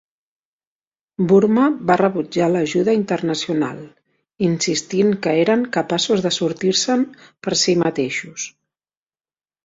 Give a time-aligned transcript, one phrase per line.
[1.31, 3.83] Burma va rebutjar l'ajuda internacional,
[4.47, 7.03] insistint que eren capaços de sortir-se'n
[7.49, 8.47] per si mateixos.